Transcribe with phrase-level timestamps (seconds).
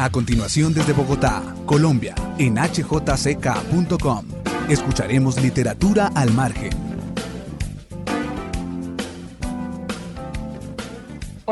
[0.00, 4.24] A continuación desde Bogotá, Colombia, en hjck.com,
[4.70, 6.89] escucharemos literatura al margen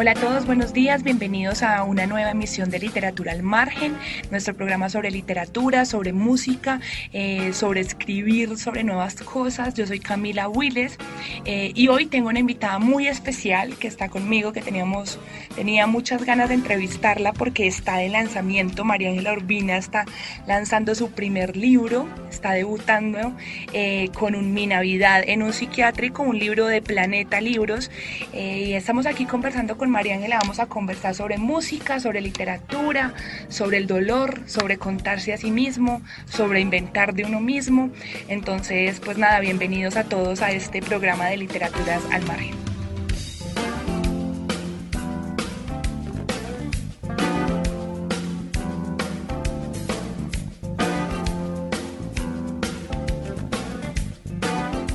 [0.00, 3.96] Hola a todos, buenos días, bienvenidos a una nueva emisión de Literatura al Margen,
[4.30, 6.80] nuestro programa sobre literatura, sobre música,
[7.12, 9.74] eh, sobre escribir, sobre nuevas cosas.
[9.74, 10.96] Yo soy Camila Willes
[11.44, 15.18] eh, y hoy tengo una invitada muy especial que está conmigo, que teníamos,
[15.56, 18.84] tenía muchas ganas de entrevistarla porque está de lanzamiento.
[18.84, 20.04] María Ángela Urbina está
[20.46, 23.32] lanzando su primer libro, está debutando
[23.72, 27.90] eh, con un Mi Navidad en un psiquiátrico, un libro de Planeta Libros
[28.32, 33.14] y estamos aquí conversando con María Ángela vamos a conversar sobre música, sobre literatura,
[33.48, 37.90] sobre el dolor, sobre contarse a sí mismo, sobre inventar de uno mismo.
[38.28, 42.67] Entonces, pues nada, bienvenidos a todos a este programa de literaturas al margen.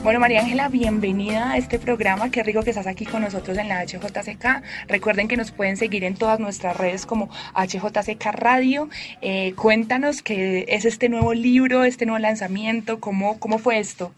[0.04, 2.30] Bueno, María Ángela, bienvenida a este programa.
[2.30, 4.62] Qué rico que estás aquí con nosotros en la HJCK.
[4.90, 8.90] Recuerden que nos pueden seguir en todas nuestras redes como HJCK Radio.
[9.22, 14.12] Eh, cuéntanos qué es este nuevo libro, este nuevo lanzamiento, cómo, cómo fue esto.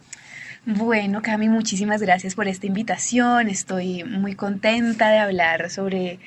[0.67, 3.49] Bueno, Cami, muchísimas gracias por esta invitación.
[3.49, 6.17] Estoy muy contenta de hablar sobre,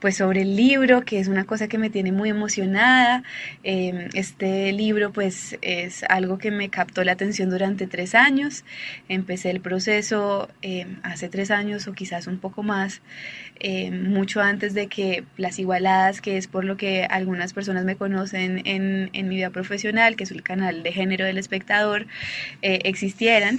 [0.00, 3.22] pues, sobre el libro, que es una cosa que me tiene muy emocionada.
[3.62, 8.64] Em, este libro, pues, es algo que me captó la atención durante tres años.
[9.10, 13.02] Empecé el proceso em, hace tres años o quizás un poco más,
[13.60, 17.96] em, mucho antes de que Las Igualadas, que es por lo que algunas personas me
[17.96, 22.06] conocen en, en mi vida profesional, que es el canal de género del espectador,
[22.62, 23.58] eh, existieran.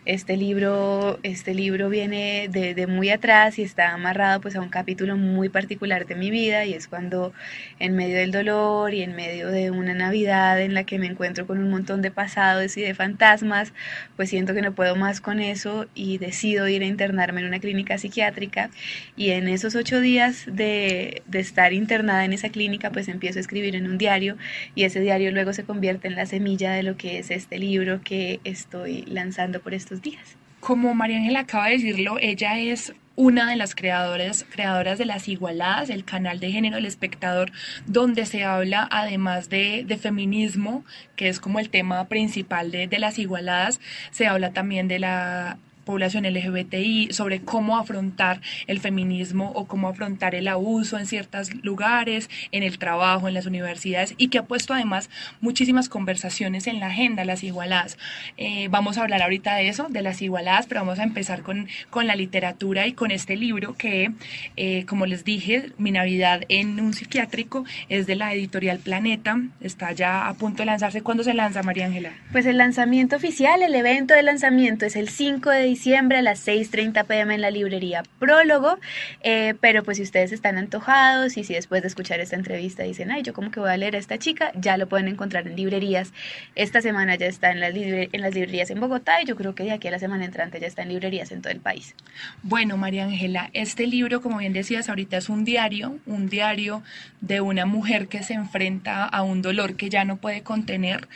[0.05, 5.15] Este libro, este libro viene de, muy atrás y está amarrado pues a un capítulo
[5.15, 7.33] muy particular de mi vida y es cuando
[7.77, 11.45] en medio del dolor y en medio de una Navidad en la que me encuentro
[11.45, 13.73] con un montón de pasados y de fantasmas,
[14.15, 17.59] pues siento que no puedo más con eso y decido ir a internarme en una
[17.59, 18.71] clínica psiquiátrica.
[19.15, 23.41] Y en esos ocho días de, de estar internada en esa clínica pues empiezo a
[23.41, 24.35] escribir en un diario
[24.73, 28.01] y ese diario luego se convierte en la semilla de lo que es este libro
[28.03, 30.37] que estoy lanzando por días.
[30.61, 35.27] Como María Ángela acaba de decirlo, ella es una de las creadoras, creadoras de Las
[35.27, 37.51] Igualadas, el canal de género del espectador,
[37.85, 40.85] donde se habla además de, feminismo,
[41.15, 43.81] que es como el tema principal de, de Las Igualadas,
[44.11, 45.57] se habla también de la
[45.91, 52.29] población LGBTI, sobre cómo afrontar el feminismo o cómo afrontar el abuso en ciertos lugares,
[52.53, 55.09] en el trabajo, en las universidades y que ha puesto además
[55.41, 57.97] muchísimas conversaciones en la agenda, las igualadas.
[58.37, 61.67] Eh, vamos a hablar ahorita de eso, de las igualadas, pero vamos a empezar con,
[61.89, 64.13] con la literatura y con este libro que,
[64.55, 69.91] eh, como les dije, Mi Navidad en un psiquiátrico es de la editorial Planeta, está
[69.91, 71.01] ya a punto de lanzarse.
[71.01, 72.13] ¿Cuándo se lanza, María Ángela?
[72.31, 76.47] Pues el lanzamiento oficial, el evento de lanzamiento es el 5 de diciembre a las
[76.47, 78.77] 6.30 pm en la librería Prólogo.
[79.23, 83.11] Eh, pero pues si ustedes están antojados y si después de escuchar esta entrevista dicen,
[83.11, 85.55] ay, yo como que voy a leer a esta chica, ya lo pueden encontrar en
[85.55, 86.13] librerías.
[86.55, 89.63] Esta semana ya está en las, en las librerías en Bogotá y yo creo que
[89.63, 91.95] de aquí a la semana entrante ya está en librerías en todo el país.
[92.43, 96.83] Bueno, María Ángela, este libro, como bien decías ahorita, es un diario, un diario
[97.21, 101.07] de una mujer que se enfrenta a un dolor que ya no puede contener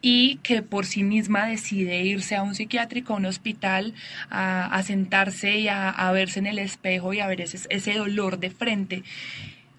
[0.00, 3.93] y que por sí misma decide irse a un psiquiátrico, a un hospital,
[4.30, 8.50] a, sentarse y a, verse en el espejo y a ver ese, ese dolor de
[8.50, 9.02] frente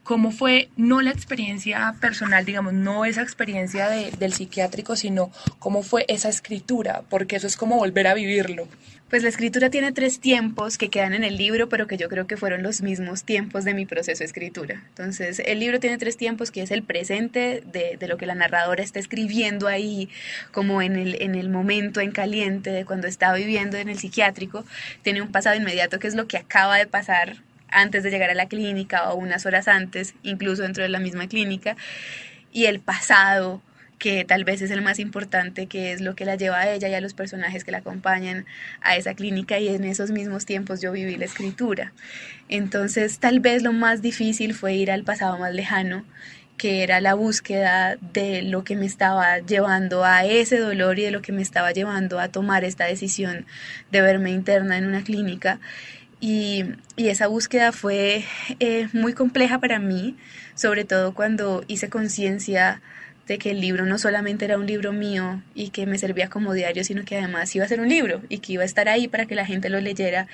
[0.06, 6.06] cómo fue no la experiencia personal, digamos, no esa experiencia del psiquiátrico, sino cómo fue
[6.07, 8.68] esa escritura, porque eso es como volver a vivirlo.
[9.10, 12.25] Pues la escritura tiene tres tiempos que quedan en el libro, pero que yo creo
[12.25, 14.81] que fueron los mismos tiempos de mi proceso de escritura.
[14.90, 18.81] Entonces, el libro tiene tres tiempos, que es el presente de, lo que la narradora
[18.81, 20.10] está escribiendo ahí,
[20.52, 24.66] como en el, en el momento en caliente de cuando está viviendo en el psiquiátrico.
[25.04, 28.36] Tiene un pasado inmediato, que es lo que acaba de pasar antes de llegar a
[28.36, 31.78] la clínica o unas horas antes, incluso dentro de la misma clínica.
[32.52, 33.62] Y el pasado,
[33.97, 36.89] que tal vez es el más importante, que es lo que la lleva a ella
[36.89, 38.45] y a los personajes que la acompañan
[38.81, 41.94] a esa clínica y en esos mismos tiempos yo viví la escritura.
[42.50, 46.06] Entonces tal vez lo más difícil fue ir al pasado más lejano
[46.57, 51.12] que era la búsqueda de lo que me estaba llevando a ese dolor y de
[51.12, 53.45] lo que me estaba llevando a tomar esta decisión
[53.92, 55.59] de verme interna en una clínica.
[56.21, 56.63] Y,
[56.97, 58.24] esa búsqueda fue
[58.59, 60.15] eh, muy compleja para mí,
[60.56, 62.81] sobre todo cuando hice conciencia
[63.27, 66.54] de que el libro no solamente era un libro mío y que me servía como
[66.54, 69.07] diario, sino que además iba a ser un libro y que iba a estar ahí
[69.07, 70.27] para que la gente lo leyera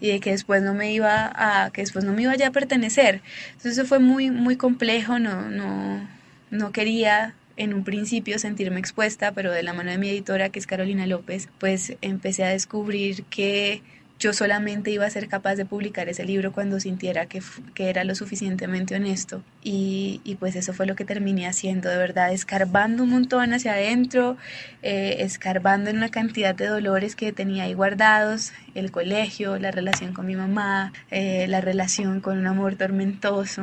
[0.00, 3.20] y que después no me iba a que después no me iba a pertenecer.
[3.52, 6.08] Entonces eso fue muy muy complejo, no no
[6.50, 10.58] no quería en un principio sentirme expuesta, pero de la mano de mi editora, que
[10.58, 13.82] es Carolina López, pues empecé a descubrir que
[14.18, 17.42] yo solamente iba a ser capaz de publicar ese libro cuando sintiera que,
[17.74, 19.42] que era lo suficientemente honesto.
[19.62, 23.72] Y, y, pues eso fue lo que terminé haciendo, de verdad, escarbando un montón hacia
[23.72, 24.36] adentro,
[24.82, 30.12] eh, escarbando en una cantidad de dolores que tenía ahí guardados, el colegio, la relación
[30.12, 33.62] con mi mamá, eh, la relación con un amor tormentoso,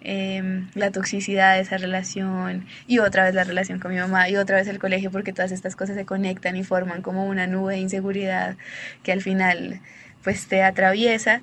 [0.00, 4.36] Em, la toxicidad de esa relación y otra vez la relación con mi mamá y
[4.36, 7.74] otra vez el colegio porque todas estas cosas se conectan y forman como una nube
[7.74, 8.56] de inseguridad
[9.02, 9.80] que al final
[10.22, 11.42] pues te atraviesa.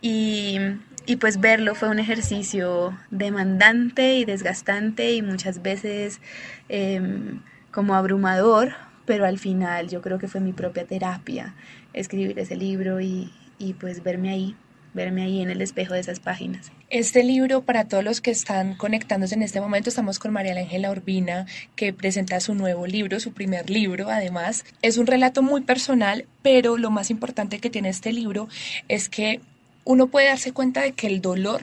[0.00, 0.58] Y,
[1.04, 6.20] y pues verlo fue un ejercicio demandante y desgastante y muchas veces
[6.68, 7.40] em,
[7.72, 8.74] como abrumador
[9.04, 11.54] pero al final yo creo que fue mi propia terapia
[11.92, 14.56] escribir ese libro y, y pues verme ahí
[14.96, 16.72] verme ahí en el espejo de esas páginas.
[16.90, 20.90] Este libro, para todos los que están conectándose en este momento, estamos con María Ángela
[20.90, 21.46] Urbina,
[21.76, 24.64] que presenta su nuevo libro, su primer libro, además.
[24.82, 28.48] Es un relato muy personal, pero lo más importante que tiene este libro
[28.88, 29.40] es que
[29.84, 31.60] uno puede darse cuenta de que el dolor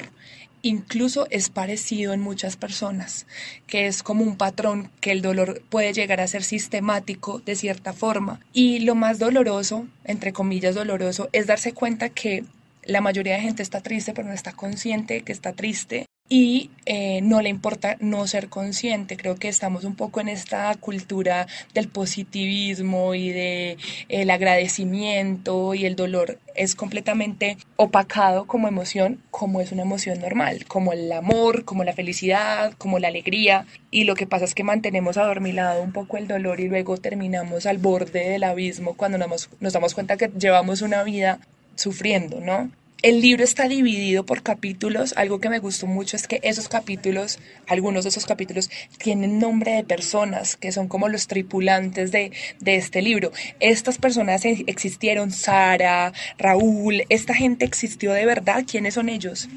[0.63, 3.27] incluso es parecido en muchas personas,
[3.68, 7.94] que es como un patrón que el dolor puede llegar a ser sistemático de cierta
[7.94, 8.39] forma.
[8.53, 12.45] Y lo más doloroso, entre comillas doloroso, es darse cuenta que
[12.85, 17.21] la mayoría de gente está triste, pero no está consciente que está triste y eh,
[17.21, 19.18] no le importa no ser consciente.
[19.18, 23.77] Creo que estamos un poco en esta cultura del positivismo y del
[24.09, 30.65] el agradecimiento y el dolor es completamente opacado como emoción, como es una emoción normal,
[30.65, 33.65] como el amor, como la felicidad, como la alegría.
[33.91, 37.65] Y lo que pasa es que mantenemos adormilado un poco el dolor y luego terminamos
[37.65, 41.39] al borde del abismo cuando nos damos cuenta que llevamos una vida
[41.75, 42.71] sufriendo, ¿no?
[43.03, 45.13] El libro está dividido por capítulos.
[45.17, 47.37] Algo que me gustó mucho es que esos capítulos,
[47.67, 52.31] algunos de esos capítulos, tienen nombre de personas que son como los tripulantes de,
[52.61, 53.33] de este libro.
[53.59, 58.63] Estas personas e, existieron, Sara, Raúl, esta gente existió de verdad.
[58.65, 59.49] ¿Quiénes son ellos?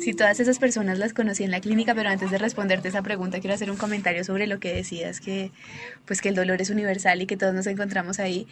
[0.00, 3.38] Sí, todas esas personas las conocí en la clínica, pero antes de responderte esa pregunta
[3.38, 5.52] quiero hacer un comentario sobre lo que decías, que
[6.04, 8.48] pues que el dolor es universal y que todos nos encontramos ahí.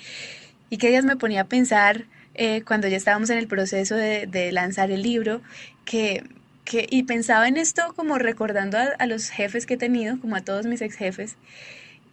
[0.71, 2.07] Y que ellas me ponía a pensar
[2.37, 5.41] eh, cuando ya estábamos en el proceso de, lanzar el libro,
[5.85, 6.25] que,
[6.65, 10.37] que, y pensaba en esto como recordando a, a, los jefes que he tenido, como
[10.37, 11.37] a todos mis ex jefes,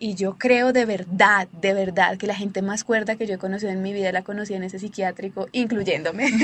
[0.03, 3.38] y yo creo de verdad, de verdad, que la gente más cuerda que yo he
[3.38, 6.29] conocido en mi vida la conocí en ese psiquiátrico, incluyéndome.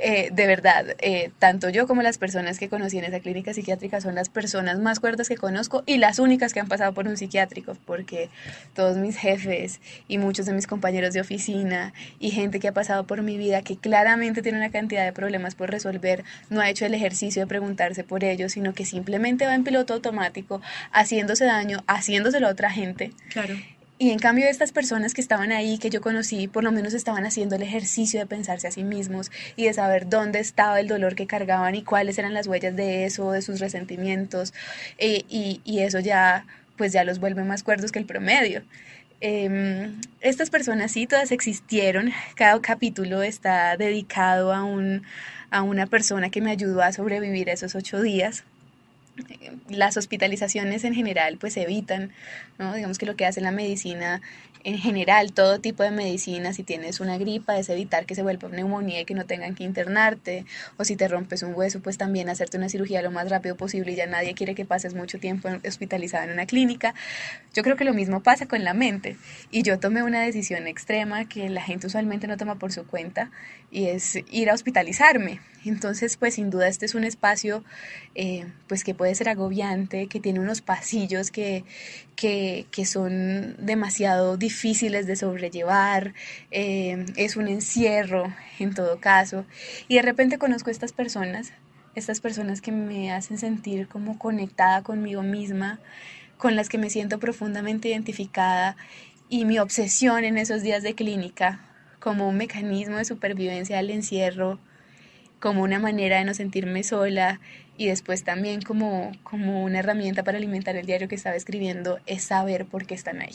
[0.00, 4.00] Eh, de verdad, eh, tanto yo como las personas que conocí en esa clínica psiquiátrica
[4.00, 7.16] son las personas más cuerdas que conozco y las únicas que han pasado por un
[7.16, 8.30] psiquiátrico, porque
[8.74, 13.08] todos mis jefes y muchos de mis compañeros de oficina y gente que ha pasado
[13.08, 16.86] por mi vida, que claramente tiene una cantidad de problemas por resolver, no ha hecho
[16.86, 20.60] el ejercicio de preguntarse por ellos, sino que simplemente va en piloto automático,
[20.92, 21.82] haciéndose daño,
[22.26, 23.12] a otra gente.
[23.30, 23.54] Claro.
[24.00, 27.26] Y en cambio estas personas que estaban ahí, que yo conocí, por lo menos estaban
[27.26, 31.16] haciendo el ejercicio de pensarse a sí mismos y de saber dónde estaba el dolor
[31.16, 34.54] que cargaban y cuáles eran las huellas de eso, de sus resentimientos.
[34.98, 36.46] Eh, y, y, eso ya,
[36.76, 38.62] pues ya los vuelve más cuerdos que el promedio.
[39.20, 42.12] Em, estas personas sí, todas existieron.
[42.36, 45.02] Cada capítulo está dedicado a, un,
[45.50, 48.44] a una persona que me ayudó a sobrevivir esos ocho días
[49.68, 52.12] las hospitalizaciones en general pues se evitan,
[52.58, 52.74] ¿no?
[52.74, 54.20] Digamos que lo que hace la medicina
[54.64, 58.48] en general, todo tipo de medicina, si tienes una gripa, es evitar que se vuelva
[58.48, 60.44] neumonía y que no tengan que internarte,
[60.76, 63.92] o si te rompes un hueso, pues también hacerte una cirugía lo más rápido posible
[63.92, 66.94] y ya nadie quiere que pases mucho tiempo hospitalizada en una clínica.
[67.58, 69.16] Yo creo que lo mismo pasa con la mente,
[69.50, 73.32] y yo tomé una decisión extrema que la gente usualmente no toma por su cuenta,
[73.72, 75.40] y es ir a hospitalizarme.
[75.64, 77.64] Entonces, pues sin duda este es un espacio
[78.14, 81.64] eh, pues que puede ser agobiante, que tiene unos pasillos que,
[82.14, 86.14] que, que son demasiado difíciles de sobrellevar,
[86.52, 89.46] eh, es un encierro en todo caso.
[89.88, 91.52] Y de repente conozco a estas personas,
[91.96, 95.80] estas personas que me hacen sentir como conectada conmigo misma,
[96.38, 98.76] con las que me siento profundamente identificada
[99.28, 101.60] y mi obsesión en esos días de clínica
[102.00, 104.58] como un mecanismo de supervivencia al encierro,
[105.40, 107.40] como una manera de no sentirme sola
[107.76, 112.24] y después también como, como una herramienta para alimentar el diario que estaba escribiendo es
[112.24, 113.34] saber por qué están ahí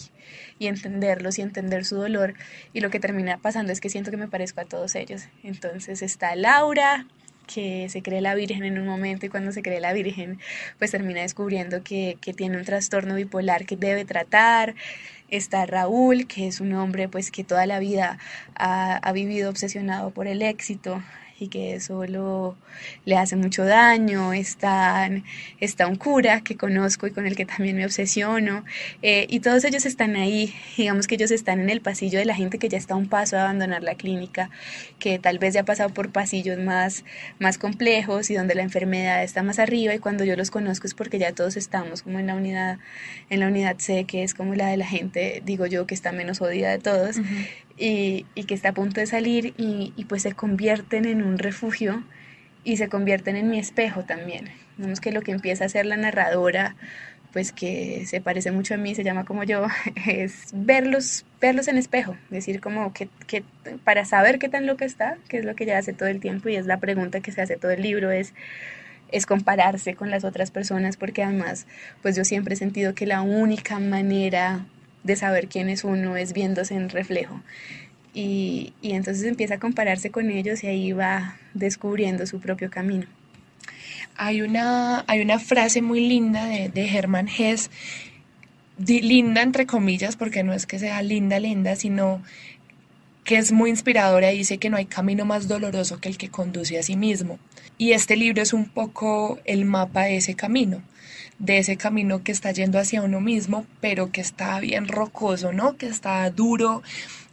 [0.60, 2.34] y entenderlos y entender su dolor
[2.74, 5.24] y lo que termina pasando es que siento que me parezco a todos ellos.
[5.44, 7.08] Entonces está Laura,
[7.48, 10.40] que se cree la Virgen en un momento y cuando se cree la Virgen
[10.80, 14.76] pues termina descubriendo que, que tiene un trastorno bipolar que debe tratar.
[15.30, 18.20] Está Raúl, que es un hombre pues que toda la vida
[18.56, 21.02] ha, ha vivido obsesionado por el éxito,
[21.44, 22.06] y que eso
[23.06, 24.34] le hace mucho daño.
[24.34, 25.10] Está,
[25.60, 28.64] está un cura que conozco y con el que también me obsesiono.
[29.02, 32.36] Eh, y todos ellos están ahí, digamos que ellos están en el pasillo de la
[32.36, 34.50] gente que ya está a un paso de abandonar la clínica,
[35.00, 37.04] que tal vez ya ha pasado por pasillos más,
[37.40, 40.94] más complejos y donde la enfermedad está más arriba y cuando yo los conozco es
[40.94, 42.80] porque ya todos estamos como en la unidad,
[43.30, 46.12] en la unidad C, que es como la de la gente, digo yo, que está
[46.12, 47.18] menos jodida de todos
[47.78, 52.04] y, que está a punto de salir y, pues se convierten en un refugio
[52.64, 54.50] y se convierten en mi espejo también.
[54.78, 56.76] Vemos que lo que empieza a ser la narradora,
[57.32, 59.68] pues que se parece mucho a mí, se llama como yo,
[60.08, 63.44] es verlos, verlos en espejo, decir como que, que
[63.84, 66.50] para saber qué tan loca está, que es lo que ella hace todo el tiempo
[66.50, 68.34] y es la pregunta que se hace todo el libro, es
[69.12, 71.68] es compararse con las otras personas porque además
[72.02, 74.66] pues yo siempre he sentido que la única manera
[75.04, 77.42] de saber quién es uno es viéndose en reflejo.
[78.14, 83.08] Y, y, entonces empieza a compararse con ellos y ahí va descubriendo su propio camino.
[84.16, 87.72] Hay una, hay una frase muy linda de, de Hermann Hesse,
[88.78, 92.22] linda entre comillas, porque no es que sea linda, linda, sino
[93.24, 96.30] que es muy inspiradora y dice que no hay camino más doloroso que el que
[96.30, 97.40] conduce a sí mismo.
[97.80, 100.84] Y este libro es un poco el mapa de ese camino
[101.44, 105.76] de ese camino que está yendo hacia uno mismo, pero que está bien rocoso, ¿no?
[105.76, 106.84] Que está duro,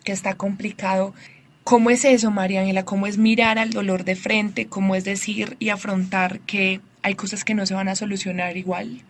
[0.02, 1.14] que está complicado.
[1.62, 2.85] ¿Cómo es eso, María Ángela?
[2.85, 4.67] ¿Cómo es mirar al dolor de frente?
[4.67, 9.02] ¿Cómo es decir y afrontar que hay cosas que no se van a solucionar igual?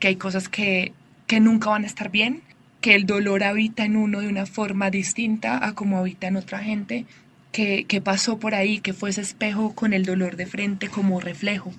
[0.00, 0.92] ¿Que hay cosas que,
[1.28, 2.42] que nunca van a estar bien?
[2.80, 6.58] ¿Que el dolor habita en uno de una forma distinta a como habita en otra
[6.58, 7.06] gente?
[7.52, 8.80] ¿Qué, qué pasó por ahí?
[8.80, 11.72] ¿Qué fue ese espejo con el dolor de frente como reflejo?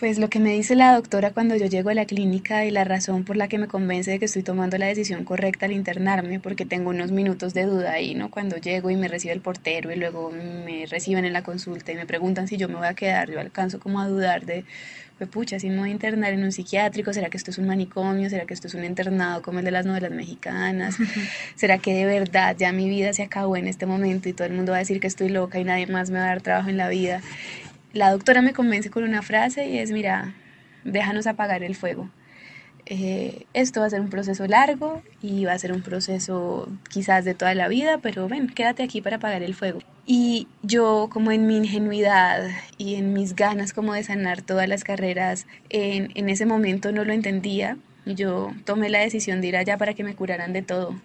[0.00, 2.84] Pues lo que me dice la doctora cuando yo llego a la clínica y la
[2.84, 6.40] razón por la que me convence de que estoy tomando la decisión correcta al internarme,
[6.40, 8.30] porque tengo unos minutos de duda ahí, ¿no?
[8.30, 11.96] Cuando llego y me recibe el portero y luego me reciben en la consulta y
[11.96, 14.64] me preguntan si yo me voy a quedar, yo alcanzo como a dudar de,
[15.18, 17.66] pues pucha, si me voy a internar en un psiquiátrico, ¿será que esto es un
[17.66, 18.30] manicomio?
[18.30, 20.96] ¿Será que esto es un internado como el de las novelas mexicanas?
[21.56, 24.54] ¿Será que de verdad ya mi vida se acabó en este momento y todo el
[24.54, 26.70] mundo va a decir que estoy loca y nadie más me va a dar trabajo
[26.70, 27.20] en la vida?
[27.92, 30.34] La doctora me convence con una frase y es, mira,
[30.84, 32.10] déjanos apagar el fuego.
[32.86, 37.24] Eh, esto va a ser un proceso largo y va a ser un proceso quizás
[37.24, 39.80] de toda la vida, pero ven, quédate aquí para apagar el fuego.
[40.06, 44.82] Y yo como en mi ingenuidad y en mis ganas como de sanar todas las
[44.82, 47.76] carreras, en, en ese momento no lo entendía.
[48.06, 50.96] Y yo tomé la decisión de ir allá para que me curaran de todo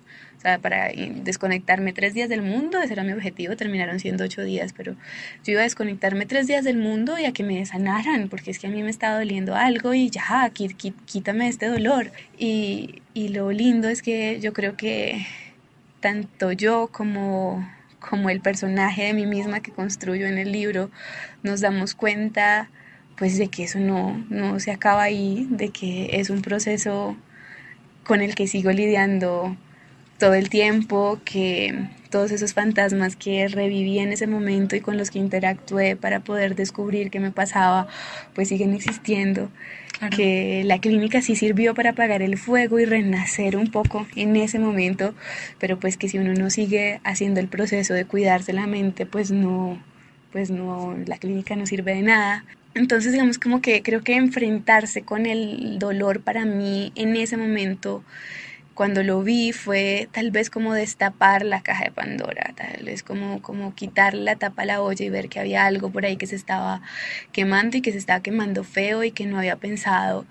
[0.61, 0.89] para
[1.23, 4.95] desconectarme tres días del mundo, ese era mi objetivo, terminaron siendo ocho días, pero
[5.43, 8.59] yo iba a desconectarme tres días del mundo y a que me sanaran, porque es
[8.59, 10.51] que a mí me estaba doliendo algo y ya,
[11.05, 12.11] quítame este dolor.
[12.37, 15.25] Y, y lo lindo es que yo creo que
[15.99, 17.67] tanto yo como
[17.99, 20.91] como el personaje de mí misma que construyo en el libro,
[21.41, 22.69] nos damos cuenta
[23.17, 27.15] pues de que eso no, no se acaba ahí, de que es un proceso
[28.03, 29.55] con el que sigo lidiando
[30.19, 35.11] todo el tiempo, que todos esos fantasmas que reviví en ese momento y con los
[35.11, 37.87] que interactué para poder descubrir qué me pasaba,
[38.33, 39.49] pues siguen existiendo.
[40.15, 44.59] Que la clínica sí sirvió para apagar el fuego y renacer un poco en ese
[44.59, 45.15] momento,
[45.57, 49.31] pero pues que si uno no sigue haciendo el proceso de cuidarse la mente, pues
[49.31, 49.81] no,
[50.33, 52.43] pues no, la clínica no sirve de nada.
[52.75, 58.03] Entonces, digamos como que creo que enfrentarse con el dolor para mí en ese momento
[58.73, 63.41] cuando lo vi fue tal vez como destapar la caja de Pandora, tal vez como,
[63.41, 66.27] como quitar la tapa a la olla y ver que había algo por ahí que
[66.27, 66.81] se estaba
[67.31, 70.25] quemando y que se estaba quemando feo y que no había pensado,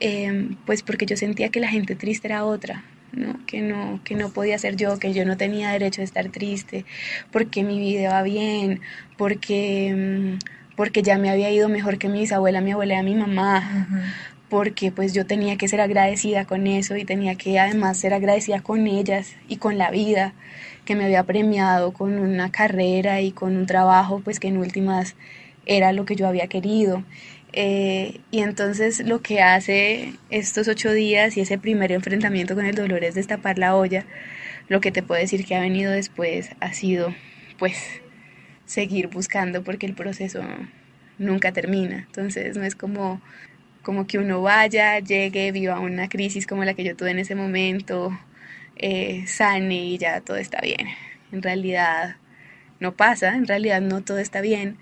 [0.00, 3.38] em, pues porque yo sentía que la gente triste era otra, ¿no?
[3.46, 6.84] Que, no, que no podía ser yo, que yo no tenía derecho de estar triste,
[7.30, 8.80] porque mi vida va bien,
[9.16, 10.38] porque, em,
[10.76, 13.88] porque ya me había ido mejor que mi bisabuela, mi abuela y mi mamá,
[14.48, 18.60] porque pues yo tenía que ser agradecida con eso y tenía que además ser agradecida
[18.60, 20.34] con ellas y con la vida
[20.84, 25.16] que me había premiado con una carrera y con un trabajo pues que en últimas
[25.64, 27.02] era lo que yo había querido.
[27.52, 32.74] Eh, y entonces lo que hace estos ocho días y ese primer enfrentamiento con el
[32.74, 34.04] dolor es destapar la olla.
[34.68, 37.14] Lo que te puedo decir que ha venido después ha sido,
[37.58, 38.02] pues,
[38.66, 40.42] seguir buscando porque el proceso
[41.18, 41.98] nunca termina.
[41.98, 43.20] Entonces no es como,
[43.82, 47.34] como que uno vaya, llegue, viva una crisis como la que yo tuve en ese
[47.34, 48.18] momento,
[48.76, 50.88] eh, sane y ya todo está bien.
[51.32, 52.16] En realidad
[52.80, 54.76] no pasa, en realidad no todo está bien,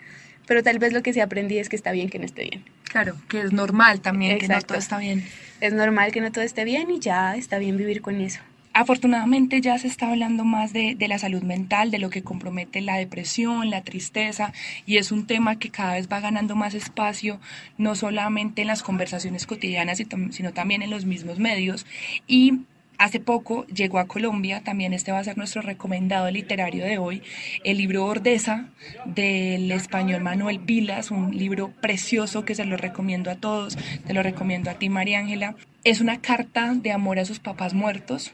[0.47, 2.65] pero tal vez lo que se aprendí es que está bien que no esté bien.
[2.85, 5.25] Claro, que es normal también que no todo está bien.
[5.61, 8.41] Es normal que no todo esté bien y ya está bien vivir con eso.
[8.75, 12.81] Afortunadamente ya se está hablando más de, de, la salud mental, de lo que compromete
[12.81, 14.53] la depresión, la tristeza,
[14.85, 17.41] y es un tema que cada vez va ganando más espacio,
[17.79, 21.87] no solamente en las conversaciones cotidianas, sino también en los mismos medios.
[22.27, 22.65] Y
[22.97, 27.23] Hace poco llegó a Colombia, también este va a ser nuestro recomendado literario de hoy,
[27.65, 28.67] el libro Ordeza
[29.05, 33.77] del español Manuel Vilas, un libro precioso que se lo recomiendo a todos,
[34.07, 35.57] te lo recomiendo a ti María Ángela.
[35.83, 38.33] Es una carta de amor a sus papás muertos,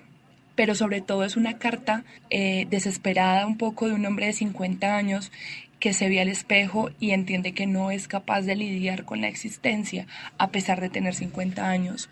[0.61, 4.95] pero sobre todo es una carta eh, desesperada un poco de un hombre de 50
[4.95, 5.33] años
[5.79, 9.29] que se ve al espejo y entiende que no es capaz de lidiar con la
[9.29, 12.11] existencia a pesar de tener 50 años.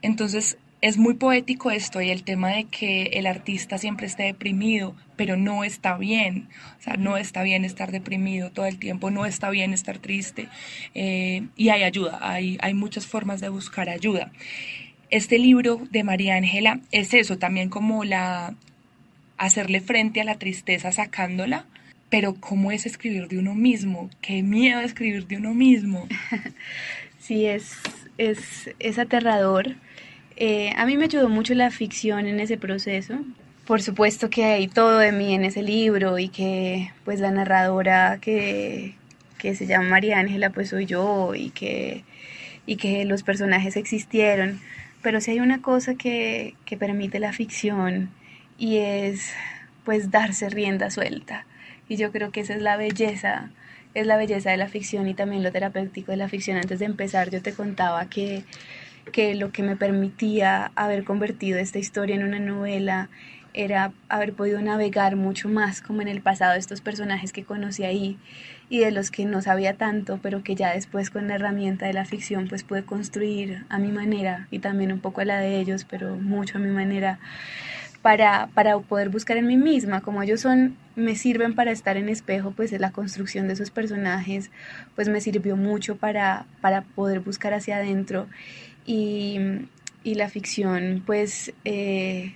[0.00, 4.94] Entonces es muy poético esto y el tema de que el artista siempre esté deprimido,
[5.16, 9.26] pero no está bien, o sea, no está bien estar deprimido todo el tiempo, no
[9.26, 10.46] está bien estar triste
[10.94, 14.30] eh, y hay ayuda, hay, hay muchas formas de buscar ayuda.
[15.10, 18.54] Este libro de María Ángela es eso, también como la
[19.36, 21.64] hacerle frente a la tristeza sacándola,
[22.10, 26.06] pero cómo es escribir de uno mismo, qué miedo escribir de uno mismo.
[27.20, 27.76] Sí, es,
[28.16, 29.76] es, es aterrador
[30.40, 33.18] eh, a mí me ayudó mucho la ficción en ese proceso.
[33.66, 38.18] Por supuesto que hay todo de mí en ese libro y que pues la narradora
[38.20, 38.94] que,
[39.36, 42.04] que se llama María Ángela pues soy yo y que,
[42.66, 44.60] y que los personajes existieron.
[45.02, 48.10] Pero sí hay una cosa que, que permite la ficción
[48.58, 49.32] y es
[49.84, 51.46] pues darse rienda suelta.
[51.88, 53.50] Y yo creo que esa es la belleza,
[53.94, 56.58] es la belleza de la ficción y también lo terapéutico de la ficción.
[56.58, 58.44] Antes de empezar yo te contaba que
[59.08, 63.08] que lo que me permitía haber convertido esta historia en una novela
[63.54, 68.18] era haber podido navegar mucho más como en el pasado estos personajes que conocí ahí
[68.70, 71.94] y de los que no sabía tanto, pero que ya después con la herramienta de
[71.94, 75.58] la ficción pues pude construir a mi manera y también un poco a la de
[75.58, 77.18] ellos, pero mucho a mi manera
[78.02, 82.08] para, para poder buscar en mí misma, como ellos son, me sirven para estar en
[82.08, 84.50] espejo, pues la construcción de esos personajes,
[84.94, 88.28] pues me sirvió mucho para, para poder buscar hacia adentro
[88.86, 89.38] y,
[90.04, 92.34] la ficción pues eh,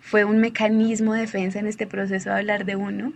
[0.00, 3.12] fue un mecanismo de defensa en este proceso de hablar de uno.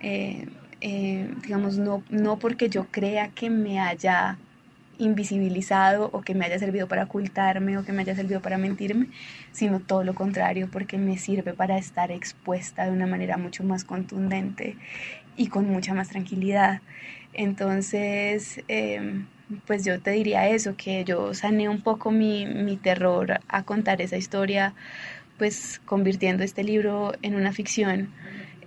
[0.00, 0.46] Eh,
[0.86, 4.36] eh, digamos, no, no porque yo crea que me haya
[4.98, 9.06] invisibilizado o que me haya servido para ocultarme o que me haya servido para mentirme,
[9.50, 13.84] sino todo lo contrario, porque me sirve para estar expuesta de una manera mucho más
[13.84, 14.76] contundente
[15.38, 16.82] y con mucha más tranquilidad.
[17.32, 18.62] Entonces,
[19.66, 24.02] pues yo te diría eso, que yo sané un poco mi, mi terror a contar
[24.02, 24.74] esa historia,
[25.38, 28.10] pues convirtiendo este libro en una ficción.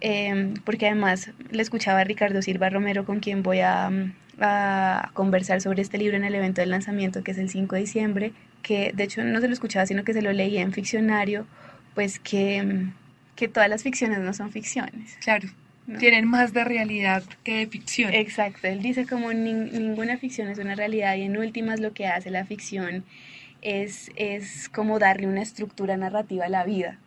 [0.02, 3.92] Em, porque además le escuchaba a Ricardo Silva Romero, con quien voy a,
[4.40, 7.82] a, conversar sobre este libro en el evento del lanzamiento, que es el 5 de
[7.82, 11.48] diciembre, que de hecho no se lo escuchaba, sino que se lo leía en ficcionario,
[11.96, 12.88] pues que,
[13.36, 15.18] que todas las ficciones no son ficciones.
[15.22, 15.48] Claro
[16.00, 18.14] tienen más de realidad que de ficción.
[18.14, 22.30] Exacto, él dice como ninguna ficción es una realidad y en últimas lo que hace
[22.30, 23.06] la ficción
[23.62, 27.00] es, es como darle una estructura narrativa a la vida,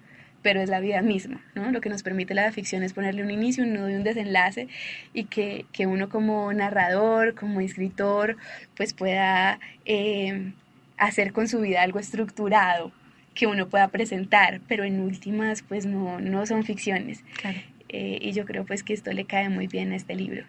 [0.43, 1.71] pero es la vida misma, ¿no?
[1.71, 4.69] Lo que nos permite la ficción es ponerle un inicio, un nudo y un desenlace
[5.13, 8.37] y que, que uno como narrador, como escritor,
[8.77, 10.53] pues pueda eh,
[10.97, 12.93] hacer con su vida algo estructurado
[13.35, 17.25] que uno pueda presentar, pero en últimas pues no, no son ficciones.
[17.41, 17.59] Claro.
[17.89, 20.45] Eh, y yo creo pues que esto le cae muy bien a este libro.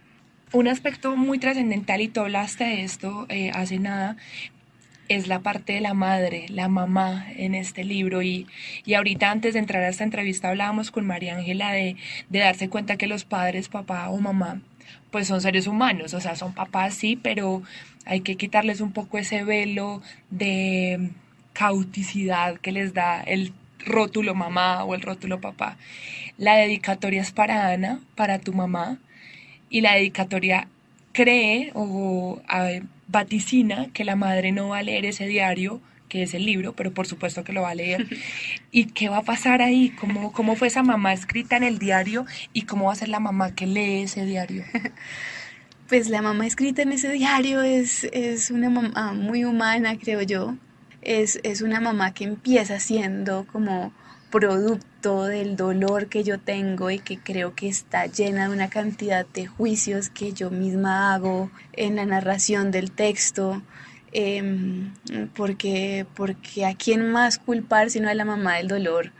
[0.53, 4.17] Un aspecto muy trascendental, y tú hablaste de esto eh, hace nada,
[5.15, 8.21] es la parte de la madre, la mamá en este libro.
[8.21, 8.47] Y,
[8.85, 11.95] y ahorita antes de entrar a esta entrevista hablábamos con María Ángela de,
[12.29, 14.61] de darse cuenta que los padres, papá o mamá,
[15.11, 17.61] pues son seres humanos, o sea, son papás sí, pero
[18.05, 21.11] hay que quitarles un poco ese velo de
[21.53, 23.53] cauticidad que les da el
[23.85, 25.77] rótulo mamá o el rótulo papá.
[26.37, 28.99] La dedicatoria es para Ana, para tu mamá,
[29.69, 30.67] y la dedicatoria
[31.11, 32.41] cree o
[33.07, 36.93] vaticina que la madre no va a leer ese diario, que es el libro, pero
[36.93, 38.07] por supuesto que lo va a leer.
[38.71, 39.89] ¿Y qué va a pasar ahí?
[39.91, 43.19] ¿Cómo, cómo fue esa mamá escrita en el diario y cómo va a ser la
[43.19, 44.63] mamá que lee ese diario?
[45.87, 50.55] pues la mamá escrita en ese diario es, es una mamá muy humana, creo yo.
[51.01, 53.91] Es, es una mamá que empieza siendo como
[54.31, 59.25] producto del dolor que yo tengo y que creo que está llena de una cantidad
[59.27, 63.61] de juicios que yo misma hago en la narración del texto.
[64.13, 64.93] Em,
[65.35, 69.11] porque, porque a quién más culpar sino a la mamá del dolor,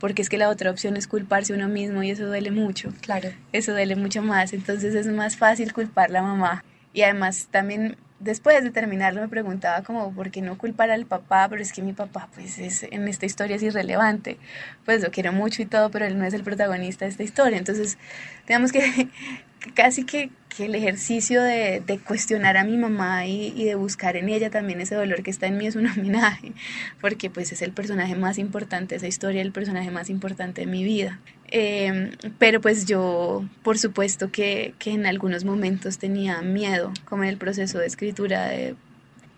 [0.00, 2.92] porque es que la otra opción es culparse uno mismo y eso duele mucho.
[3.00, 3.30] Claro.
[3.52, 6.64] Eso duele mucho más, entonces es más fácil culpar a la mamá.
[6.92, 11.48] Y además también después de terminarlo me preguntaba como por qué no culpar al papá,
[11.48, 14.38] pero es que mi papá pues es, en esta historia es irrelevante,
[14.84, 17.58] pues lo quiero mucho y todo, pero él no es el protagonista de esta historia,
[17.58, 17.98] entonces
[18.46, 19.08] digamos que
[19.74, 24.16] casi que, que el ejercicio de, de, cuestionar a mi mamá y, y, de buscar
[24.16, 26.52] en ella también ese dolor que está en mí es un homenaje,
[27.00, 30.66] porque pues es el personaje más importante de esa historia, el personaje más importante de
[30.66, 31.20] mi vida.
[31.52, 37.28] Eh, pero pues yo, por supuesto que, que, en algunos momentos tenía miedo, como en
[37.28, 38.76] el proceso de escritura, de,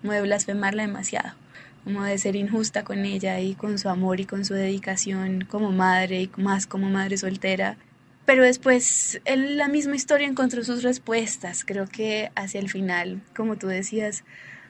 [0.02, 1.34] de blasfemarla demasiado,
[1.84, 5.72] como de ser injusta con ella y con su amor y con su dedicación como
[5.72, 7.76] madre y más como madre soltera.
[8.24, 11.64] Pero después en la misma historia encontró sus respuestas.
[11.64, 14.24] Creo que hacia el final, como tú decías,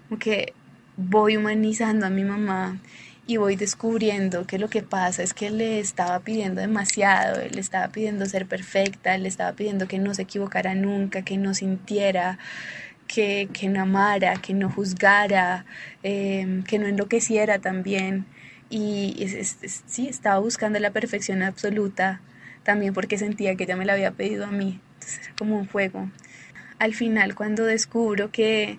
[0.09, 0.55] como que
[0.97, 2.79] voy humanizando a mi mamá
[3.27, 7.89] y voy descubriendo que lo que pasa es que le estaba pidiendo demasiado, le estaba
[7.89, 12.39] pidiendo ser perfecta, le estaba pidiendo que no se equivocara nunca, que no sintiera,
[13.07, 15.65] que, que no amara, que no juzgara,
[16.03, 18.27] eh, que no enloqueciera también.
[18.71, 19.27] Y
[19.87, 22.23] sí, estaba buscando la perfección absoluta
[22.63, 24.81] también porque sentía que ella me la había pedido a mí.
[24.95, 26.11] Entonces era como un juego.
[26.79, 28.79] Al final, cuando descubro que,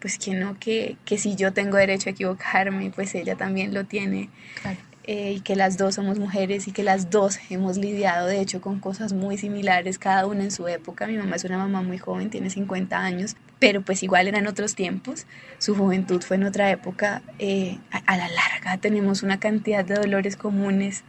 [0.00, 3.84] pues que no, que, que si yo tengo derecho a equivocarme, pues ella también lo
[3.84, 4.30] tiene.
[4.62, 4.78] Claro.
[5.04, 8.60] Eh, y que las dos somos mujeres y que las dos hemos lidiado de hecho
[8.60, 11.06] con cosas muy similares, cada una en su época.
[11.06, 14.74] Mi mamá es una mamá muy joven, tiene 50 años, pero pues igual eran otros
[14.74, 15.26] tiempos,
[15.58, 17.22] su juventud fue en otra época.
[17.38, 21.02] Eh, a, a, la larga tenemos una cantidad de dolores comunes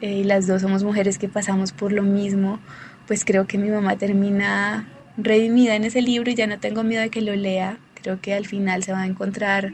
[0.00, 2.58] eh, y las dos somos mujeres que pasamos por lo mismo,
[3.06, 7.02] pues creo que mi mamá termina redimida en ese libro y ya no tengo miedo
[7.02, 7.78] de que lo lea.
[8.00, 9.72] Creo que al final se va a encontrar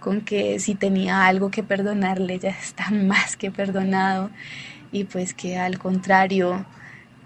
[0.00, 4.30] con que si tenía algo que perdonarle ya está más que perdonado
[4.90, 6.66] y pues que al contrario,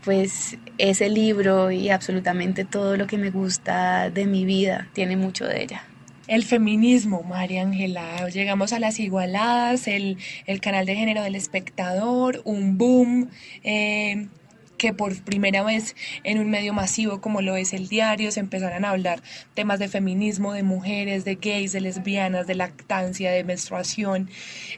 [0.05, 5.47] pues ese libro y absolutamente todo lo que me gusta de mi vida tiene mucho
[5.47, 5.83] de ella.
[6.27, 8.29] El feminismo, María Ángela.
[8.29, 13.31] Llegamos a las igualadas, el, el, canal de género del espectador, un boom.
[13.63, 14.29] Eh,
[14.77, 18.85] que por primera vez en un medio masivo como lo es el diario se empezaran
[18.85, 19.23] a hablar
[19.55, 24.31] temas de feminismo, de mujeres, de gays, de lesbianas, de lactancia, de menstruación,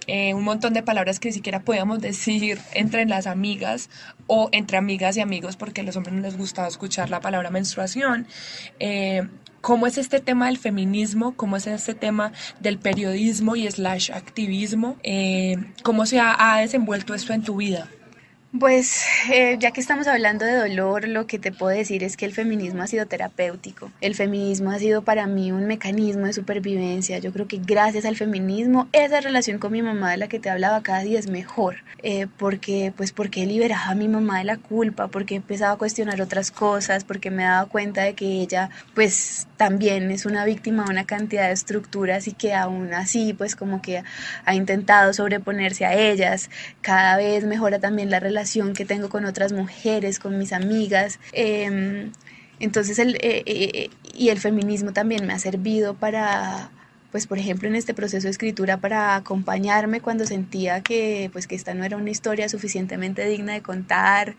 [0.06, 3.90] eh, un montón de palabras que ni siquiera podíamos decir entre las amigas
[4.26, 7.50] o entre amigas y amigos porque a los hombres no les gustaba escuchar la palabra
[7.50, 8.26] menstruación.
[8.78, 9.26] Eh,
[9.60, 11.34] ¿Cómo es este tema del feminismo?
[11.36, 14.96] ¿Cómo es este tema del periodismo y slash activismo?
[15.02, 17.88] Eh, ¿Cómo se ha, ha desenvuelto esto en tu vida?
[18.56, 22.24] Pues eh, ya que estamos hablando de dolor, lo que te puedo decir es que
[22.24, 23.92] el feminismo ha sido terapéutico.
[24.00, 27.18] El feminismo ha sido para mí un mecanismo de supervivencia.
[27.18, 30.48] Yo creo que gracias al feminismo esa relación con mi mamá de la que te
[30.48, 31.76] hablaba cada día es mejor.
[32.02, 35.74] Eh, porque pues porque he liberado a mi mamá de la culpa, porque he empezado
[35.74, 40.46] a cuestionar otras cosas, porque me dado cuenta de que ella pues también es una
[40.46, 44.04] víctima de una cantidad de estructuras y que aún así pues como que
[44.46, 46.48] ha intentado sobreponerse a ellas.
[46.80, 48.37] Cada vez mejora también la relación
[48.74, 51.18] que tengo con otras mujeres, con mis amigas.
[51.32, 52.10] Eh,
[52.60, 56.70] entonces, el, eh, eh, y el feminismo también me ha servido para,
[57.12, 61.54] pues por ejemplo en este proceso de escritura para acompañarme cuando sentía que pues que
[61.54, 64.36] esta no era una historia suficientemente digna de contar,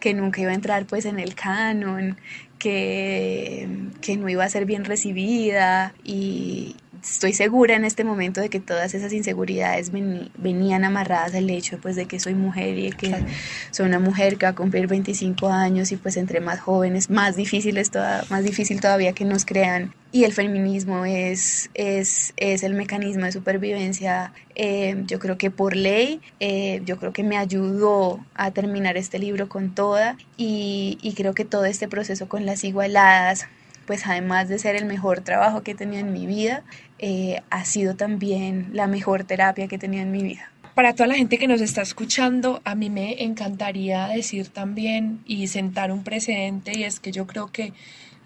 [0.00, 2.18] que nunca iba a entrar pues en el canon,
[2.58, 3.68] que,
[4.00, 8.60] que no iba a ser bien recibida y, estoy segura en este momento de que
[8.60, 13.08] todas esas inseguridades ven, venían amarradas al hecho pues de que soy mujer y que
[13.08, 13.26] claro.
[13.70, 17.36] soy una mujer que va a cumplir 25 años y pues entre más jóvenes más
[17.36, 22.62] difícil es toda, más difícil todavía que nos crean y el feminismo es, es, es
[22.62, 27.36] el mecanismo de supervivencia eh, yo creo que por ley eh, yo creo que me
[27.36, 32.46] ayudó a terminar este libro con toda y, y creo que todo este proceso con
[32.46, 33.46] las igualadas
[33.90, 36.62] pues además de ser el mejor trabajo que he tenido en mi vida,
[37.00, 40.52] eh, ha sido también la mejor terapia que he tenido en mi vida.
[40.76, 45.48] Para toda la gente que nos está escuchando, a mí me encantaría decir también y
[45.48, 47.72] sentar un precedente y es que yo creo que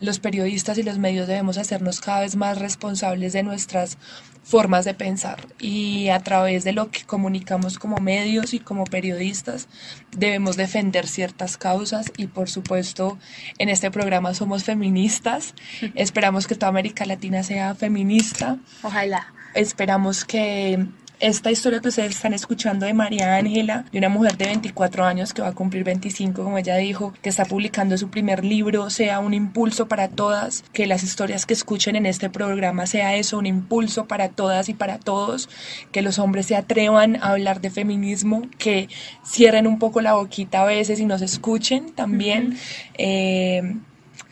[0.05, 3.99] los periodistas y los medios debemos hacernos cada vez más responsables de nuestras
[4.45, 9.69] formas de pensar y a través de lo que comunicamos como medios y como periodistas
[10.17, 13.19] debemos defender ciertas causas y por supuesto
[13.59, 15.55] en este programa somos feministas.
[15.95, 18.59] Esperamos que toda América Latina sea feminista.
[18.83, 19.33] Ojalá.
[19.55, 20.87] Esperamos que
[21.21, 25.33] esta historia que ustedes están escuchando de María Ángela, de una mujer de 24 años
[25.33, 29.21] que va a cumplir 25, como ella dijo, que está publicando su primer libro, sea
[29.21, 33.47] un impulso para todas, que las historias que escuchen en este programa sea eso, un
[33.47, 35.49] impulso para todas y para todos,
[35.93, 38.89] que los hombres se atrevan a hablar de feminismo, que
[39.25, 42.59] cierren un poco la boquita a veces y nos escuchen también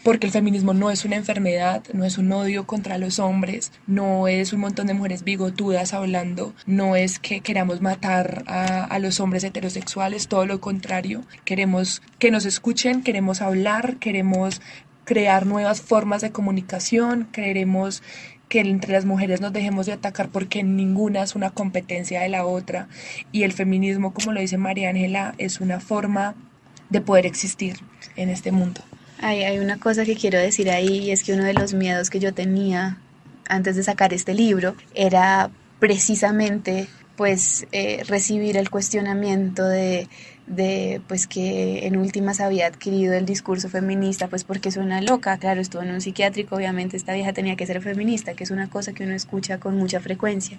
[0.02, 4.26] porque el feminismo no es una enfermedad, no es un odio contra los hombres, no
[4.26, 9.44] es un montón de mujeres bigotudas hablando, no es que queramos matar a, los hombres
[9.44, 14.60] heterosexuales, todo lo contrario, queremos que nos escuchen, queremos hablar, queremos
[15.04, 18.02] crear nuevas formas de comunicación, queremos
[18.48, 22.44] que entre las mujeres nos dejemos de atacar porque ninguna es una competencia de la
[22.44, 22.88] otra
[23.32, 26.34] y el feminismo, como lo dice María Ángela, es una forma
[26.90, 27.78] de poder existir
[28.16, 28.82] en este mundo.
[29.22, 32.18] Hay, una cosa que quiero decir ahí y es que uno de los miedos que
[32.18, 32.98] yo tenía
[33.48, 40.08] antes de sacar este libro era precisamente pues eh, recibir el cuestionamiento de,
[40.48, 45.38] de, pues que en últimas había adquirido el discurso feminista pues porque es una loca,
[45.38, 48.68] claro, estuvo en un psiquiátrico, obviamente esta vieja tenía que ser feminista, que es una
[48.68, 50.58] cosa que uno escucha con mucha frecuencia.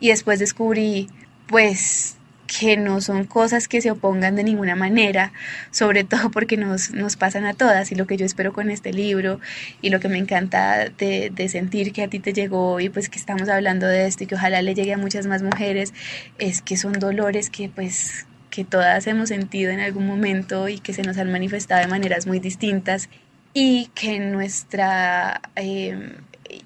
[0.00, 1.08] Y después descubrí
[1.46, 5.32] pues que no son cosas que se opongan de ninguna manera,
[5.70, 7.92] sobre todo porque nos, nos pasan a todas.
[7.92, 9.40] Y lo que yo espero con este libro
[9.82, 13.08] y lo que me encanta de, de, sentir que a ti te llegó y pues
[13.08, 15.94] que estamos hablando de esto y que ojalá le llegue a muchas más mujeres,
[16.38, 20.92] es que son dolores que pues que todas hemos sentido en algún momento y que
[20.92, 23.08] se nos han manifestado de maneras muy distintas
[23.52, 26.12] y que nuestra eh,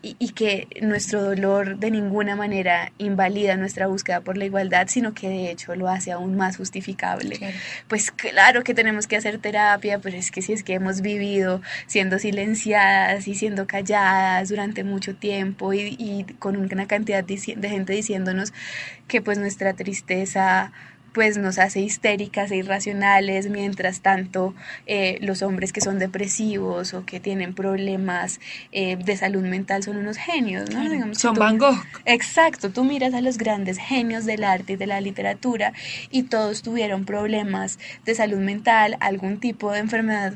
[0.03, 5.29] y, que nuestro dolor de ninguna manera invalida nuestra búsqueda por la igualdad, sino que
[5.29, 7.38] de hecho lo hace aún más justificable.
[7.88, 11.61] Pues claro que tenemos que hacer terapia, pero es que si es que hemos vivido
[11.87, 17.93] siendo silenciadas y siendo calladas durante mucho tiempo y, y con una cantidad de gente
[17.93, 18.53] diciéndonos
[19.07, 20.73] que pues nuestra tristeza
[21.18, 24.54] pues nos hace histéricas e irracionales, mientras tanto
[24.87, 28.38] eh, los hombres que son depresivos o que tienen problemas
[28.70, 31.14] eh, de salud mental son unos genios, ¿no?
[31.16, 31.74] son Van Gogh.
[32.04, 35.72] Exacto, tú miras a los grandes genios del arte y de la literatura
[36.12, 40.35] y todos tuvieron problemas de salud mental, algún tipo de enfermedad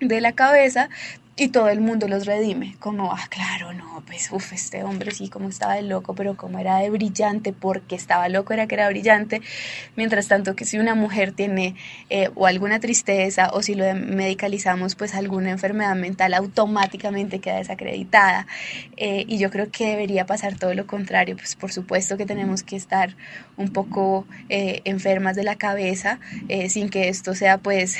[0.00, 0.88] de la cabeza,
[1.34, 5.30] y todo el mundo los redime, como, ah, claro, no, pues, uff, este hombre sí,
[5.30, 8.86] como estaba de loco, pero como era de brillante, porque estaba loco era que era
[8.90, 9.40] brillante,
[9.96, 11.74] mientras tanto que si una mujer tiene
[12.10, 18.46] eh, o alguna tristeza o si lo medicalizamos, pues alguna enfermedad mental automáticamente queda desacreditada,
[18.98, 22.62] eh, y yo creo que debería pasar todo lo contrario, pues por supuesto que tenemos
[22.62, 23.16] que estar
[23.56, 26.20] un poco eh, enfermas de la cabeza,
[26.68, 27.96] sin que esto sea pues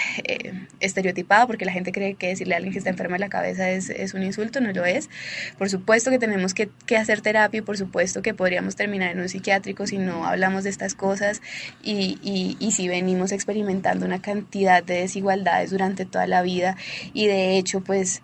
[0.81, 3.89] estereotipado, porque la gente cree que decirle a alguien que está enferma la cabeza es,
[3.89, 5.09] es, un insulto, no lo es.
[5.57, 9.21] Por supuesto que tenemos que, que, hacer terapia y por supuesto que podríamos terminar en
[9.21, 11.41] un psiquiátrico si no hablamos de estas cosas
[11.83, 16.77] y, y, y si venimos experimentando una cantidad de desigualdades durante toda la vida
[17.15, 18.23] y de hecho pues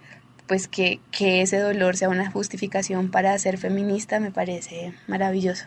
[0.48, 5.66] pues que, que, ese dolor sea una justificación para ser feminista me parece maravilloso.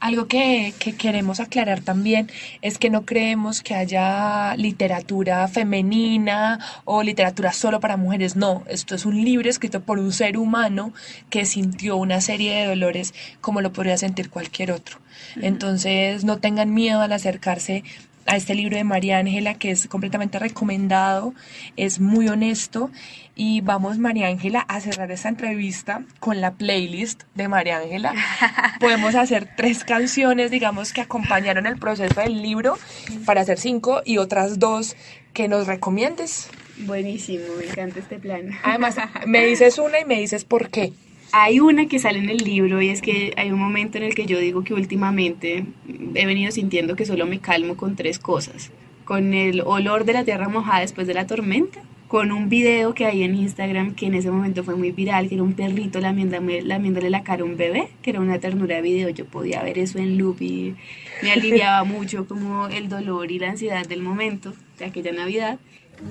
[0.00, 7.02] Algo que, que, queremos aclarar también es que no creemos que haya literatura femenina o
[7.02, 8.36] literatura solo para mujeres.
[8.36, 10.92] No, esto es un libro escrito por un ser humano
[11.30, 14.98] que sintió una serie de dolores como lo podría sentir cualquier otro.
[15.40, 17.84] Entonces no tengan miedo al acercarse
[18.26, 21.34] a este libro de María Ángela que es completamente recomendado,
[21.76, 22.90] es muy honesto
[23.34, 28.14] y vamos María Ángela a cerrar esta entrevista con la playlist de María Ángela.
[28.80, 32.78] Podemos hacer tres canciones, digamos, que acompañaron el proceso del libro
[33.24, 34.96] para hacer cinco y otras dos
[35.32, 36.48] que nos recomiendes.
[36.78, 38.50] Buenísimo, me encanta este plan.
[38.62, 40.92] Además, me dices una y me dices por qué.
[41.32, 44.14] Hay una que sale en el libro y es que hay un momento en el
[44.14, 45.66] que yo digo que últimamente
[46.14, 48.70] he venido sintiendo que solo me calmo con tres cosas.
[49.04, 53.04] Con el olor de la tierra mojada después de la tormenta, con un video que
[53.04, 57.10] hay en Instagram que en ese momento fue muy viral, que era un perrito lamiéndole,
[57.10, 59.08] la cara a un bebé, que era una ternura de video.
[59.10, 60.74] Yo podía ver eso en loop y
[61.22, 65.58] me aliviaba mucho como el dolor y la ansiedad del momento de aquella Navidad.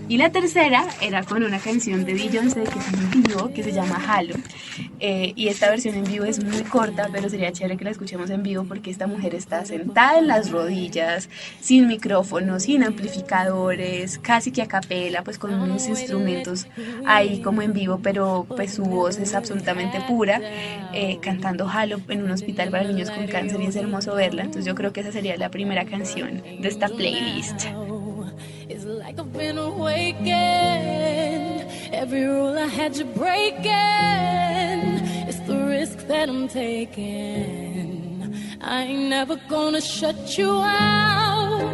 [0.07, 4.01] Y la tercera era con una canción de Beyoncé que se me que se llama
[4.07, 4.35] Halo.
[4.99, 8.29] Eh, y esta versión en vivo es muy corta, pero sería chévere que la escuchemos
[8.29, 14.51] en vivo porque esta mujer está sentada en las rodillas, sin micrófono, sin amplificadores, casi
[14.51, 16.67] que a capela, pues con unos instrumentos
[17.05, 20.39] ahí como en vivo, pero pues su voz es absolutamente pura,
[20.93, 24.43] eh, cantando Halo en un hospital para niños con cáncer y es hermoso verla.
[24.43, 27.65] Entonces yo creo que esa sería la primera canción de esta playlist.
[29.15, 30.33] Like I've been awakened.
[31.93, 33.63] Every rule I had you breaking.
[35.29, 38.35] It's the risk that I'm taking.
[38.61, 41.71] I ain't never gonna shut you out.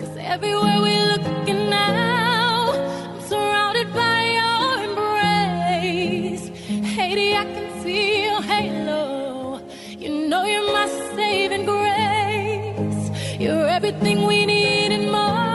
[0.00, 2.70] Cause everywhere we looking now,
[3.10, 6.48] I'm surrounded by your embrace.
[6.94, 9.60] Haiti, I can see your halo.
[9.98, 13.10] You know you're my saving grace.
[13.40, 15.53] You're everything we need and more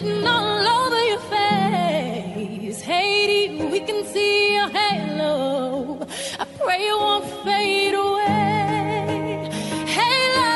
[0.00, 2.82] written all over your face.
[2.82, 5.98] Haiti, we can see your halo.
[6.38, 9.50] I pray you won't fade away.
[9.86, 10.48] Halo,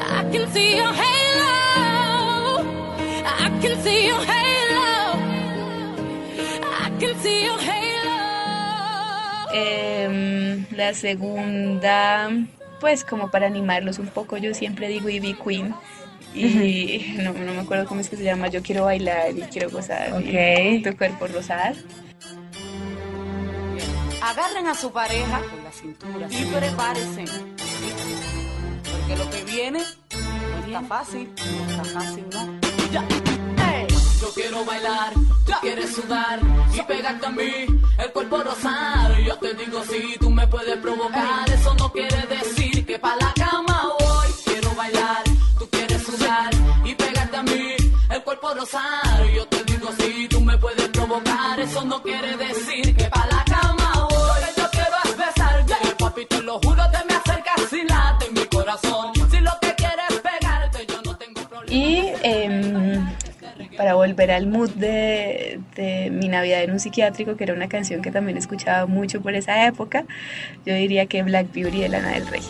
[0.00, 2.64] I can see your halo.
[3.24, 5.18] I can see your halo.
[6.64, 8.18] I can see your halo.
[9.54, 12.30] Eh, la segunda,
[12.80, 15.74] pues como para animarlos un poco, yo siempre digo Ivy Queen
[16.34, 19.70] y no, no, me acuerdo cómo es que se llama, yo quiero bailar y quiero
[19.70, 20.12] gozar.
[20.12, 20.84] Ok.
[20.84, 21.74] tu cuerpo rosar.
[24.22, 27.24] Agarren a su pareja con la cintura y prepárense.
[28.84, 32.60] Porque lo que viene no está fácil, no está fácil, ¿no?
[32.92, 33.04] Ya.
[34.20, 36.40] Yo quiero bailar, tú quieres sudar
[36.74, 37.66] y pegarte a mí,
[37.98, 39.16] el cuerpo rosar.
[39.20, 43.32] Yo te digo si tú me puedes provocar, eso no quiere decir que pa' la
[43.34, 44.26] cama voy.
[44.44, 45.22] Quiero bailar
[46.84, 47.76] y pegarte a mí,
[48.10, 49.26] el cuerpo rosar.
[49.34, 53.44] Yo te digo si tú me puedes provocar, eso no quiere decir que pa' la
[53.44, 54.40] cama voy.
[54.56, 55.96] Yo quiero es besar, yeah.
[55.98, 59.12] papi, te lo juro, te me acercas sin late en mi corazón.
[59.30, 61.76] Si lo que quieres pegarte, yo no tengo problema.
[61.76, 63.00] Y eh,
[63.76, 68.00] para volver al mood de, de, Mi Navidad en un psiquiátrico, que era una canción
[68.00, 70.06] que también escuchaba mucho por esa época,
[70.64, 72.42] yo diría que Black Beauty de Lana del Rey.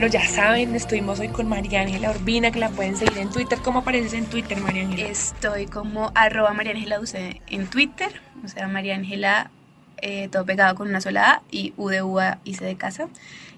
[0.00, 3.58] Bueno, ya saben, estuvimos hoy con María Ángela Urbina, que la pueden seguir en Twitter.
[3.62, 5.10] ¿Cómo apareces en Twitter, María Ángela?
[5.10, 6.98] Estoy como arroba María Ángela
[7.48, 8.08] en Twitter,
[8.42, 9.50] o sea, María Ángela
[9.98, 13.08] eh, todo pegado con una sola A y U de UA y C de casa.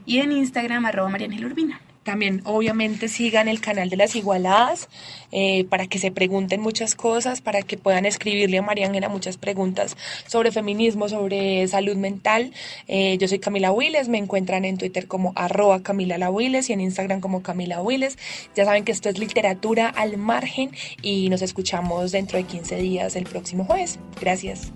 [0.05, 1.81] Y en Instagram arroba María Ángela Urbina.
[2.05, 4.89] También obviamente sigan el canal de las igualadas
[5.31, 9.37] eh, para que se pregunten muchas cosas, para que puedan escribirle a María Ángela muchas
[9.37, 12.53] preguntas sobre feminismo, sobre salud mental.
[12.89, 16.73] Eh, yo soy Camila Willes, me encuentran en Twitter como arroba Camila La Willes y
[16.73, 18.19] en Instagram como Camila Willes.
[18.57, 20.71] Ya saben que esto es literatura al margen
[21.03, 23.99] y nos escuchamos dentro de 15 días el próximo jueves.
[24.21, 24.73] Gracias.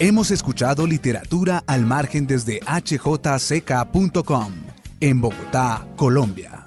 [0.00, 4.52] Hemos escuchado literatura al margen desde hjck.com
[5.00, 6.57] en Bogotá, Colombia.